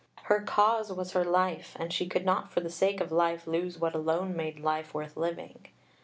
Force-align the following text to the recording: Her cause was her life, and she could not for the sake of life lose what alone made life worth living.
Her 0.23 0.41
cause 0.41 0.91
was 0.91 1.11
her 1.11 1.23
life, 1.23 1.77
and 1.79 1.93
she 1.93 2.07
could 2.07 2.25
not 2.25 2.51
for 2.51 2.59
the 2.59 2.71
sake 2.71 3.01
of 3.01 3.11
life 3.11 3.45
lose 3.45 3.77
what 3.77 3.93
alone 3.93 4.35
made 4.35 4.59
life 4.59 4.95
worth 4.95 5.15
living. 5.15 5.67